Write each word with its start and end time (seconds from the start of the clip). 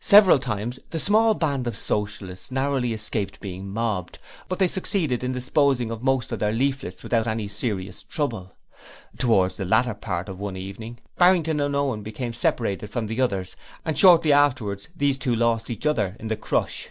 Several 0.00 0.40
times 0.40 0.80
the 0.90 0.98
small 0.98 1.34
band 1.34 1.68
of 1.68 1.76
Socialists 1.76 2.50
narrowly 2.50 2.92
escaped 2.92 3.38
being 3.38 3.68
mobbed, 3.68 4.18
but 4.48 4.58
they 4.58 4.66
succeeded 4.66 5.22
in 5.22 5.30
disposing 5.30 5.88
of 5.92 6.02
most 6.02 6.32
of 6.32 6.40
their 6.40 6.50
leaflets 6.50 7.04
without 7.04 7.28
any 7.28 7.46
serious 7.46 8.02
trouble. 8.02 8.56
Towards 9.18 9.56
the 9.56 9.64
latter 9.64 9.94
part 9.94 10.28
of 10.28 10.40
one 10.40 10.56
evening 10.56 10.98
Barrington 11.16 11.60
and 11.60 11.76
Owen 11.76 12.02
became 12.02 12.32
separated 12.32 12.90
from 12.90 13.06
the 13.06 13.20
others, 13.20 13.54
and 13.84 13.96
shortly 13.96 14.32
afterwards 14.32 14.88
these 14.96 15.16
two 15.16 15.36
lost 15.36 15.70
each 15.70 15.86
other 15.86 16.16
in 16.18 16.26
the 16.26 16.34
crush. 16.36 16.88